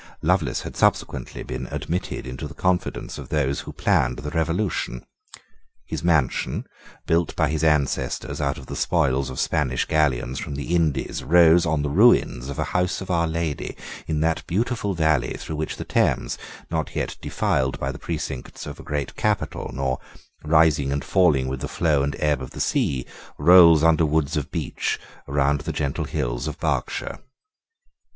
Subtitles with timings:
[0.23, 5.03] Lovelace had subsequently been admitted into the confidence of those who planned the Revolution.
[5.85, 6.65] His mansion,
[7.05, 11.67] built by his ancestors out of the spoils of Spanish galleons from the Indies, rose
[11.67, 13.77] on the ruins of a house of Our Lady
[14.07, 16.35] in that beautiful valley through which the Thames,
[16.71, 19.99] not yet defiled by the precincts of a great capital, nor
[20.43, 23.05] rising and falling with the flow and ebb of the sea,
[23.37, 27.19] rolls under woods of beech round the gentle hills of Berkshire.